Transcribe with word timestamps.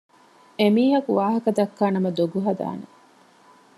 އެމީހަކު 0.59 1.09
ވާހަކަދައްކާ 1.19 1.85
ނަމަ 1.95 2.09
ދޮގު 2.17 2.39
ހަދާނެ 2.45 2.85